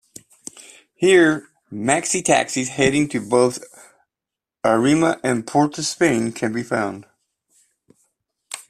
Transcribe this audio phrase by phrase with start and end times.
[0.95, 3.63] Here, Maxi taxis heading to both
[4.63, 7.05] Arima and Port of Spain can be found.